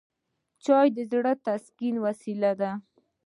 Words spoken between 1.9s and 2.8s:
وسیله ده